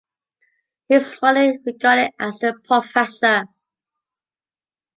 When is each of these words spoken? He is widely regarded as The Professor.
He 0.89 0.95
is 0.95 1.19
widely 1.21 1.59
regarded 1.63 2.09
as 2.17 2.39
The 2.39 2.59
Professor. 2.63 3.45